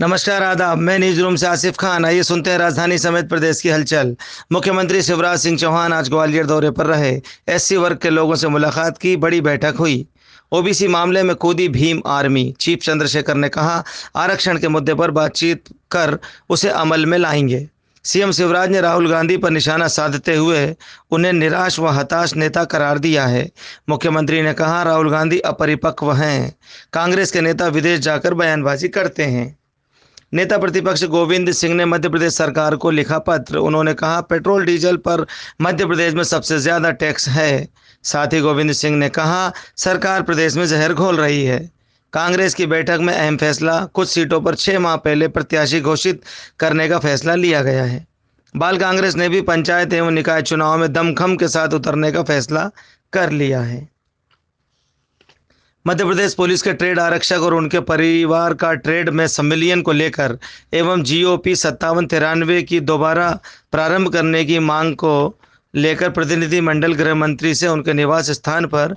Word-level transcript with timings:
नमस्कार, 0.00 0.42
आदाब। 0.42 0.78
मैं 0.78 0.98
न्यूज़ 0.98 1.20
रूम 1.20 1.36
से 1.36 1.46
आसिफ 1.46 1.76
खान। 1.76 2.04
आइए 2.04 2.22
सुनते 2.22 2.50
हैं 2.50 2.58
राजधानी 2.58 2.98
समेत 2.98 3.28
प्रदेश 3.28 3.60
की 3.60 3.68
हलचल। 3.68 4.16
मुख्यमंत्री 4.52 5.02
शिवराज 5.02 5.38
सिंह 5.38 5.58
चौहान 5.58 5.92
आज 5.92 6.08
ग्वालियर 6.08 6.46
दौरे 6.46 6.70
पर 6.70 6.86
रहे। 6.86 7.22
एससी 7.48 7.76
वर्ग 7.76 7.96
के 7.96 8.10
लोगों 8.10 8.34
से 8.34 8.48
मुलाकात 8.48 8.98
की 8.98 9.16
बड़ी 9.16 9.40
बैठक 9.40 9.74
हुई। 9.78 10.06
ओबीसी 10.52 10.88
मामले 10.88 11.22
में 11.22 11.36
कूदी 11.36 11.68
भीम 11.68 12.02
आर्मी, 12.06 12.54
चीफ 12.60 12.78
चंद्रशेखर 12.78 13.34
ने 13.34 13.48
कहा, 13.48 13.84
आरक्षण 14.16 14.58
के 14.58 14.68
मुद्दे 14.68 14.94
पर 14.94 15.10
बातचीत 15.10 15.64
कर 15.90 16.18
उसे 16.48 16.68
अमल 16.68 17.06
में 17.06 17.18
लाएँगे। 17.18 17.68
सीएम 18.04 18.32
शिवराज 18.32 18.70
ने 18.70 18.80
राहुल 18.80 19.10
गांधी 19.10 19.36
पर 19.36 19.50
निशाना 19.50 19.88
साधते 19.88 20.36
हुए 20.36 20.76
उन्हें 21.10 21.32
निराश 21.32 21.78
व 21.78 21.88
हताश 21.88 22.36
नेता 22.36 22.64
करार 22.64 22.98
दिया 22.98 23.26
है। 23.26 23.50
मुख्यमंत्री 23.88 24.42
ने 24.42 24.52
कहा, 24.52 24.82
राहुल 24.82 25.10
गांधी 25.10 25.38
अपरिपक्व 25.38 26.12
हैं। 26.12 26.56
कांग्रेस 26.92 27.32
के 27.32 27.40
नेता 27.40 27.66
विदेश 27.66 28.00
जाकर 28.00 28.34
बयानबाजी 28.34 28.88
करते 28.88 29.22
हैं। 29.22 29.61
नेता 30.32 30.56
प्रतिपक्ष 30.58 31.04
गोविंद 31.04 31.50
सिंह 31.52 31.74
ने 31.74 31.84
मध्य 31.84 32.08
प्रदेश 32.08 32.34
सरकार 32.34 32.76
को 32.76 32.90
लिखा 32.90 33.18
पत्र। 33.18 33.58
उन्होंने 33.58 33.94
कहा, 33.94 34.20
पेट्रोल, 34.20 34.64
डीजल 34.64 34.96
पर 34.96 35.26
मध्य 35.60 35.86
प्रदेश 35.86 36.14
में 36.14 36.22
सबसे 36.24 36.58
ज़्यादा 36.58 36.90
टैक्स 36.92 37.28
है। 37.28 37.68
साथ 38.04 38.32
ही 38.32 38.40
गोविंद 38.40 38.72
सिंह 38.72 38.96
ने 38.96 39.08
कहा, 39.08 39.52
सरकार 39.76 40.22
प्रदेश 40.22 40.56
में 40.56 40.66
जहर 40.66 40.94
घोल 40.94 41.16
रही 41.16 41.44
है। 41.44 41.58
कांग्रेस 42.12 42.54
की 42.54 42.66
बैठक 42.66 42.98
में 43.00 43.12
अहम 43.14 43.36
फैसला, 43.36 43.78
कुछ 43.84 44.08
सीटों 44.08 44.40
पर 44.40 44.54
छः 44.54 44.78
माह 44.78 44.96
पहले 44.96 45.28
प्रत्याशी 45.28 45.80
घोषित 45.80 46.22
करने 46.60 46.88
का 46.88 46.98
फैसला 46.98 47.34
लिया 47.34 47.62
गया 47.62 47.84
है। 47.84 48.06
बाल 48.54 48.78
कांग्रेस 48.78 49.16
ने 49.16 49.28
भी 49.28 49.40
पंचायत 49.42 49.92
एवं 49.92 50.10
निकाय 50.10 50.42
चुनाव 50.42 50.78
में 50.78 50.92
दमखम 50.92 51.36
के 51.36 51.48
साथ 51.48 51.74
उतरने 51.74 52.12
का 52.12 52.22
फैसला 52.22 52.70
कर 53.12 53.30
लिया 53.30 53.60
है। 53.60 53.88
मध्य 55.86 56.04
प्रदेश 56.04 56.34
पुलिस 56.34 56.62
के 56.62 56.72
ट्रेड 56.72 56.98
आरक्षक 56.98 57.38
और 57.38 57.54
उनके 57.54 57.80
परिवार 57.80 58.54
का 58.54 58.74
ट्रेड 58.74 59.08
में 59.08 59.26
सम्मिलियन 59.26 59.82
को 59.82 59.92
लेकर 59.92 60.38
एवं 60.74 61.02
जीओपी 61.02 61.56
सत्तावन 61.56 62.06
तिरानवे 62.06 62.62
की 62.62 62.80
दोबारा 62.80 63.40
प्रारंभ 63.72 64.12
करने 64.12 64.44
की 64.44 64.58
मांग 64.58 64.94
को 64.94 65.38
लेकर 65.74 66.10
प्रतिनिधि 66.10 66.60
मंडल 66.60 66.92
गृह 66.92 67.14
मंत्री 67.14 67.54
से 67.54 67.68
उनके 67.68 67.92
निवास 67.92 68.30
स्थान 68.30 68.66
पर 68.66 68.96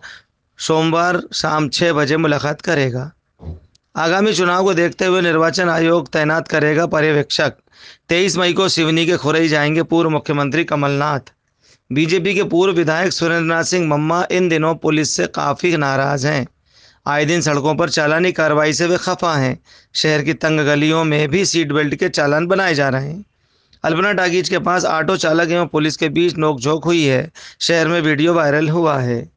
सोमवार 0.57 1.21
शाम 1.33 1.69
छः 1.69 1.93
बजे 1.93 2.17
मुलाकात 2.17 2.61
करेगा। 2.61 3.11
आगामी 3.95 4.33
चुनाव 4.33 4.63
को 4.63 4.73
देखते 4.73 5.05
हुए 5.05 5.21
निर्वाचन 5.21 5.69
आयोग 5.69 6.07
तैनात 6.07 6.47
करेगा 6.47 6.85
पर्यवेक्षक। 6.85 7.53
तेईस 8.09 8.37
मई 8.37 8.53
को 8.53 8.69
सिवनी 8.69 9.05
के 9.05 9.17
खुरई 9.17 9.47
जाएँगे 9.47 9.83
पूर्व 9.83 10.09
मुख्यमंत्री 10.09 10.63
कमलनाथ। 10.63 11.33
बीजेपी 11.91 12.35
के 12.35 12.43
पूर्व 12.43 12.73
विधायक 12.73 13.13
सुरेंद्र 13.13 13.45
नाथ 13.45 13.63
सिंह 13.63 13.87
मम्मा 13.87 14.25
इन 14.31 14.49
दिनों 14.49 14.75
पुलिस 14.75 15.11
से 15.11 15.27
काफ़ी 15.27 15.77
नाराज़ 15.77 16.27
हैं। 16.27 16.47
आए 17.07 17.25
दिन 17.25 17.41
सड़कों 17.41 17.75
पर 17.75 17.89
चालानी 17.89 18.31
कार्रवाई 18.31 18.73
से 18.73 18.87
वे 18.87 18.97
खफा 18.97 19.35
हैं। 19.35 19.59
शहर 19.93 20.21
की 20.21 20.33
तंग 20.33 20.59
गलियों 20.59 21.03
में 21.03 21.29
भी 21.29 21.45
सीट 21.45 21.71
बेल्ट 21.71 21.95
के 21.95 22.09
चालान 22.09 22.47
बनाए 22.47 22.75
जा 22.75 22.89
रहे 22.89 23.07
हैं। 23.07 23.25
अल्पना 23.83 24.13
टागीज 24.13 24.49
के 24.49 24.59
पास 24.59 24.85
ऑटो 24.85 25.17
चालक 25.17 25.49
एवं 25.49 25.67
पुलिस 25.67 25.97
के 25.97 26.09
बीच 26.09 26.35
नोकझोंक 26.37 26.85
हुई 26.85 27.03
है। 27.03 27.31
शहर 27.61 27.87
में 27.87 28.01
वीडियो 28.01 28.33
वायरल 28.33 28.69
हुआ 28.69 28.97
है। 28.97 29.34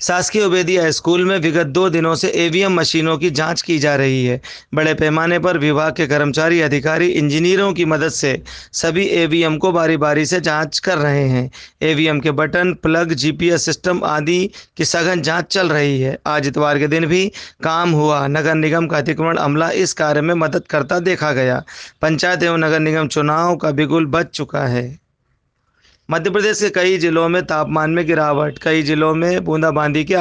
शासकीय 0.00 0.44
उबेदिया 0.44 0.90
स्कूल 0.90 1.24
में 1.24 1.38
विगत 1.38 1.66
दो 1.66 1.88
दिनों 1.90 2.14
से 2.14 2.28
एवीएम 2.28 2.72
मशीनों 2.72 3.18
की 3.18 3.30
जाँच 3.30 3.62
की 3.62 3.78
जा 3.78 3.94
रही 3.96 4.24
है। 4.26 4.40
बड़े 4.74 4.92
पैमाने 4.94 5.38
पर 5.38 5.58
विभाग 5.58 5.92
के 5.92 6.06
कर्मचारी, 6.06 6.60
अधिकारी, 6.60 7.06
इंजीनियरों 7.06 7.72
की 7.72 7.84
मदद 7.84 8.08
से 8.08 8.42
सभी 8.72 9.06
एवीएम 9.06 9.56
को 9.56 9.72
बारी 9.72 9.96
बारी 9.96 10.26
से 10.26 10.40
जाँच 10.40 10.78
कर 10.78 10.98
रहे 10.98 11.28
हैं। 11.28 11.50
एवीएम 11.82 12.20
के 12.20 12.30
बटन, 12.30 12.72
प्लग, 12.72 13.12
जीपीएस 13.12 13.64
सिस्टम 13.64 14.04
आदि 14.04 14.50
की 14.76 14.84
सघन 14.84 15.22
जाँच 15.22 15.46
चल 15.46 15.68
रही 15.68 16.00
है। 16.00 16.18
आज 16.26 16.46
इतवार 16.46 16.78
के 16.78 16.88
दिन 16.88 17.06
भी 17.06 17.32
काम 17.62 17.90
हुआ। 17.90 18.26
नगर 18.26 18.54
निगम 18.54 18.86
का 18.86 18.98
अतिक्रमण 18.98 19.36
अमला 19.36 19.70
इस 19.70 19.92
कार्य 19.92 20.20
में 20.20 20.34
मदद 20.34 20.66
करता 20.70 20.98
देखा 20.98 21.32
गया। 21.32 21.62
पंचायत 22.02 22.42
एवं 22.42 22.58
नगर 22.58 22.80
निगम 22.80 23.08
चुनाव 23.08 23.56
का 23.56 23.70
बिगुल 23.70 24.06
बच 24.06 24.26
चुका 24.26 24.66
है। 24.66 25.05
मध्य 26.10 26.30
प्रदेश 26.30 26.60
के 26.60 26.68
कई 26.70 26.98
जिलों 26.98 27.28
में 27.28 27.42
तापमान 27.46 27.90
में 27.90 28.06
गिरावट, 28.06 28.58
कई 28.58 28.82
जिलों 28.82 29.14
में 29.14 29.44
बूंदाबांदी 29.44 30.04
के 30.04 30.16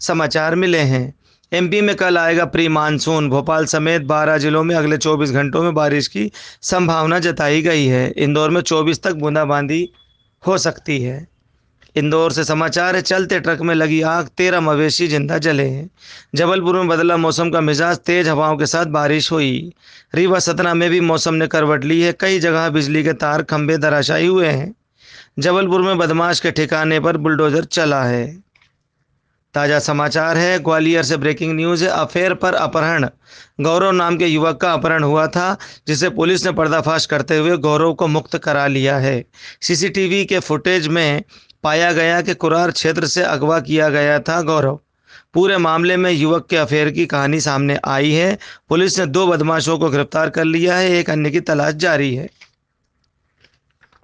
समाचार 0.00 0.54
मिले 0.54 0.78
हैं। 0.78 1.14
एमपी 1.52 1.80
में 1.80 1.96
कल 1.96 2.18
आएगा 2.18 2.44
प्री 2.44 2.68
मानसून 2.68 3.28
भोपाल 3.30 3.66
समेत 3.66 4.02
12 4.02 4.38
जिलों 4.38 4.64
में 4.64 4.76
अगले 4.76 4.96
24 4.96 5.30
घंटों 5.30 5.62
में 5.62 5.74
बारिश 5.74 6.08
की 6.08 6.32
संभावना 6.62 7.18
जताई 7.18 7.62
गई 7.62 7.86
है। 7.86 8.10
इंदौर 8.10 8.50
में 8.50 8.60
24 8.60 9.02
तक 9.02 9.12
बूंदाबांदी 9.12 9.90
हो 10.46 10.58
सकती 10.58 11.02
है। 11.02 11.28
इंदौर 11.96 12.32
से 12.32 12.44
समाचार 12.44 12.96
है, 12.96 13.02
चलते 13.02 13.40
ट्रक 13.40 13.60
में 13.60 13.74
लगी 13.74 14.00
आग, 14.02 14.26
तेरह 14.26 14.60
मवेशी 14.60 15.08
ज़िंदा 15.08 15.38
जले 15.38 15.64
हैं। 15.64 15.90
जबलपुर 16.34 16.76
में 16.76 16.88
बदला 16.88 17.16
मौसम 17.16 17.50
का 17.50 17.60
मिजाज, 17.60 17.98
तेज 17.98 18.28
हवाओं 18.28 18.56
के 18.56 18.66
साथ 18.66 18.86
बारिश 18.86 19.32
हुई। 19.32 19.72
रीवा, 20.14 20.38
सतना 20.38 20.74
में 20.74 20.90
भी 20.90 21.00
मौसम 21.00 21.34
ने 21.34 21.46
करवट 21.46 21.84
ली 21.84 22.00
है। 22.00 22.12
कई 22.20 22.38
जगह 22.38 22.68
बिजली 22.68 23.04
के 23.04 23.12
तार, 23.12 23.42
खंभे 23.42 23.78
धराशायी 23.78 24.26
हुए 24.26 24.46
हैं। 24.46 24.74
जबलपुर 25.38 25.82
में 25.82 25.98
बदमाश 25.98 26.40
के 26.40 26.50
ठिकाने 26.50 27.00
पर 27.00 27.16
बुलडोजर 27.16 27.64
चला 27.64 28.02
है। 28.02 28.42
ताज़ा 29.54 29.78
समाचार 29.78 30.36
है, 30.36 30.58
ग्वालियर 30.58 31.02
से 31.02 31.16
ब्रेकिंग 31.16 31.56
न्यूज़ 31.56 31.84
है 31.84 31.90
अफेयर 31.90 32.34
पर 32.34 32.54
अपहरण। 32.54 33.08
गौरव 33.60 33.90
नाम 33.90 34.16
के 34.16 34.26
युवक 34.26 34.56
का 34.56 34.72
अपहरण 34.72 35.02
हुआ 35.02 35.26
था, 35.26 35.56
जिसे 35.86 36.08
पुलिस 36.08 36.44
ने 36.46 36.52
पर्दाफाश 36.52 37.06
करते 37.06 37.36
हुए 37.36 37.56
गौरव 37.56 37.94
को 37.94 38.06
मुक्त 38.06 38.36
करा 38.36 38.66
लिया 38.66 38.96
है। 38.98 39.24
सीसीटीवी 39.62 40.24
के 40.24 40.38
फुटेज 40.38 40.88
में 40.88 41.22
पाया 41.62 41.92
गया 41.92 42.20
कि 42.20 42.34
कुरार 42.34 42.70
क्षेत्र 42.70 43.06
से 43.06 43.22
अगवा 43.22 43.60
किया 43.60 43.88
गया 43.88 44.18
था 44.18 44.40
गौरव। 44.42 44.80
पूरे 45.34 45.56
मामले 45.56 45.96
में 45.96 46.10
युवक 46.10 46.46
के 46.50 46.56
अफेयर 46.56 46.90
की 46.90 47.06
कहानी 47.06 47.40
सामने 47.40 47.78
आई 47.84 48.10
है। 48.12 48.38
पुलिस 48.68 48.98
ने 48.98 49.06
दो 49.06 49.26
बदमाशों 49.26 49.78
को 49.78 49.90
गिरफ़्तार 49.90 50.30
कर 50.30 50.44
लिया 50.44 50.76
है, 50.76 50.90
एक 50.90 51.10
अन्य 51.10 51.30
की 51.30 51.40
तलाश 51.40 51.74
जारी 51.74 52.14
है। 52.14 52.28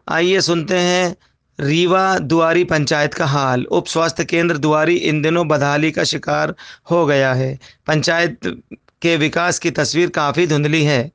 आइए 0.08 0.40
सुनते 0.40 0.78
हैं 0.78 1.16
रीवा 1.60 2.18
दुआरी 2.18 2.64
पंचायत 2.64 3.14
का 3.14 3.26
हाल। 3.26 3.64
उप 3.64 3.86
स्वास्थ्य 3.86 4.24
केंद्र 4.24 4.58
दुआरी 4.58 4.94
इन 4.94 5.22
दिनों 5.22 5.48
बदहाली 5.48 5.90
का 5.90 6.04
शिकार 6.04 6.54
हो 6.90 7.06
गया 7.06 7.32
है। 7.34 7.58
पंचायत 7.86 8.38
के 9.02 9.16
विकास 9.16 9.58
की 9.58 9.70
तस्वीर 9.70 10.10
काफ़ी 10.10 10.46
धुंधली 10.46 10.84
है। 10.84 11.12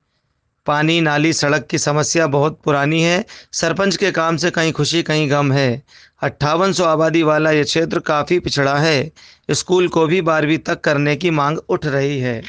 पानी 0.66 1.02
नाली 1.02 1.34
सड़क 1.34 1.68
की 1.68 1.78
समस्या 1.78 2.28
बहुत 2.28 2.60
पुरानी 2.64 3.02
है। 3.02 3.26
सरपंच 3.52 3.98
के 3.98 4.12
काम 4.12 4.38
से 4.38 4.52
कहीं 4.52 4.72
खुशी, 4.72 5.04
कहीं 5.04 5.32
गम 5.32 5.52
है। 5.52 5.84
अट्ठावन 6.22 6.74
सौ 6.74 6.84
आबादी 6.84 7.24
वाला 7.24 7.52
ये 7.52 7.64
क्षेत्र 7.64 8.00
काफ़ी 8.00 8.40
पिछड़ा 8.40 8.78
है। 8.78 9.12
स्कूल 9.52 9.88
को 9.88 10.08
भी 10.08 10.22
बारहवीं 10.22 10.58
तक 10.58 10.82
करने 10.82 11.16
की 11.16 11.30
मांग 11.30 11.58
उठ 11.70 11.86
रही 11.86 12.20
है। 12.20 12.42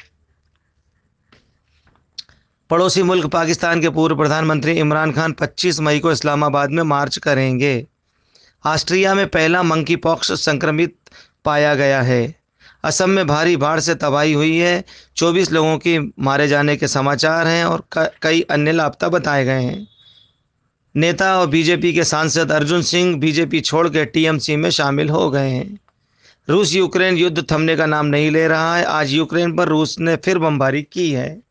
पड़ोसी 2.70 3.02
मुल्क 3.02 3.26
पाकिस्तान 3.26 3.80
के 3.80 3.88
पूर्व 3.90 4.16
प्रधानमंत्री 4.16 4.72
इमरान 4.72 5.12
खान 5.12 5.32
25 5.32 5.80
मई 5.80 5.98
को 5.98 6.12
इस्लामाबाद 6.12 6.70
में 6.70 6.82
मार्च 6.82 7.18
करेंगे। 7.18 7.86
ऑस्ट्रिया 8.66 9.14
में 9.14 9.26
पहला 9.28 9.62
मंकी 9.62 9.96
पॉक्स 9.96 10.32
संक्रमित 10.32 10.94
पाया 11.44 11.74
गया 11.74 12.02
है। 12.02 12.34
असम 12.84 13.10
में 13.10 13.26
भारी 13.26 13.56
बाढ़ 13.56 13.80
से 13.80 13.94
तबाही 13.94 14.32
हुई 14.32 14.56
है। 14.56 14.84
24 15.16 15.52
लोगों 15.52 15.78
की 15.78 16.12
मारे 16.18 16.48
जाने 16.48 16.76
के 16.76 16.88
समाचार 16.88 17.46
हैं 17.46 17.64
और 17.64 17.84
कई 18.22 18.40
अन्य 18.40 18.72
लापता 18.72 19.08
बताए 19.08 19.44
गए 19.44 19.62
हैं। 19.62 19.88
नेता 20.96 21.40
और 21.40 21.46
बीजेपी 21.46 21.92
के 21.92 22.04
सांसद 22.04 22.52
अर्जुन 22.52 22.82
सिंह 22.82 23.16
बीजेपी 23.16 23.60
छोड़ 23.60 23.88
के 23.88 24.04
टीएमसी 24.04 24.56
में 24.56 24.70
शामिल 24.70 25.10
हो 25.10 25.30
गए 25.30 25.50
हैं। 25.50 25.78
रूस 26.48 26.74
यूक्रेन 26.74 27.16
युद्ध 27.16 27.52
थमने 27.52 27.76
का 27.76 27.86
नाम 27.86 28.06
नहीं 28.06 28.30
ले 28.30 28.48
रहा 28.48 28.76
है। 28.76 28.84
आज 28.84 29.10
यूक्रेन 29.10 29.56
पर 29.56 29.68
रूस 29.68 29.98
ने 29.98 30.16
फिर 30.16 30.38
बमबारी 30.38 30.82
की 30.82 31.10
है। 31.10 31.49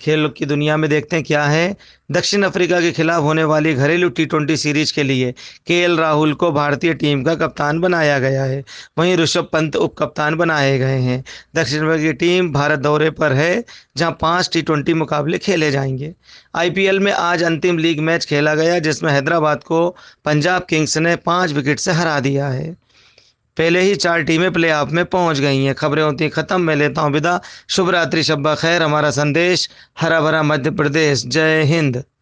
खेल 0.00 0.28
की 0.28 0.46
दुनिया 0.46 0.76
में 0.76 0.90
देखते 0.90 1.16
हैं 1.16 1.24
क्या 1.24 1.44
है। 1.44 1.76
दक्षिण 2.10 2.42
अफ्रीका 2.42 2.80
के 2.80 2.92
खिलाफ 2.92 3.22
होने 3.22 3.44
वाली 3.44 3.74
घरेलू 3.74 4.08
टी 4.08 4.26
ट्वेंटी 4.26 4.56
सीरीज़ 4.56 4.92
के 4.94 5.02
लिए 5.02 5.32
के 5.66 5.96
राहुल 5.96 6.32
को 6.34 6.50
भारतीय 6.52 6.94
टीम 6.94 7.22
का 7.22 7.34
कप्तान 7.34 7.80
बनाया 7.80 8.18
गया 8.18 8.44
है। 8.44 8.64
वहीं 8.98 9.16
ऋषभ 9.16 9.48
पंत 9.52 9.76
उप 9.76 9.94
कप्तान 9.98 10.34
बनाए 10.34 10.78
गए 10.78 10.98
हैं। 10.98 11.24
दक्षिण 11.54 11.78
अफ्रीका 11.78 11.96
की 11.96 12.12
टीम 12.12 12.52
भारत 12.52 12.78
दौरे 12.78 13.10
पर 13.10 13.32
है, 13.32 13.64
जहाँ 13.96 14.18
पाँच 14.20 14.50
टी 14.52 14.62
ट्वेंटी 14.62 14.94
मुकाबले 14.94 15.38
खेले 15.38 15.70
जाएँगे। 15.70 16.14
आईपीएल 16.54 17.00
में 17.00 17.12
आज 17.12 17.42
अंतिम 17.42 17.78
लीग 17.78 18.00
मैच 18.00 18.24
खेला 18.24 18.54
गया, 18.54 18.78
जिसमें 18.78 19.12
हैदराबाद 19.12 19.64
को 19.64 19.96
पंजाब 20.24 20.66
किंग्स 20.68 20.98
ने 20.98 21.16
पाँच 21.16 21.52
विकेट 21.52 21.78
से 21.78 21.92
हरा 21.92 22.20
दिया 22.20 22.48
है। 22.48 22.87
पहले 23.58 23.80
ही 23.80 23.94
चार 23.94 24.22
टीमें 24.22 24.52
प्ले 24.52 24.72
ऑफ़ 24.72 24.90
में 24.90 25.04
पहुँच 25.04 25.40
गई 25.40 25.64
हैं। 25.64 25.74
खबरें 25.74 26.02
होती 26.02 26.24
हैं, 26.24 26.30
ख़त्म 26.32 26.60
मैं 26.60 26.76
लेता 26.76 27.02
हूँ 27.02 27.12
विदा। 27.12 27.40
शुभ 27.68 27.90
रात्रि, 27.90 28.22
शब्बा 28.22 28.54
खैर। 28.54 28.82
हमारा 28.82 29.10
संदेश, 29.10 29.68
हरा 30.00 30.20
भरा 30.20 30.42
मध्य 30.42 30.70
प्रदेश। 30.70 31.26
जय 31.26 31.62
हिंद। 31.62 32.02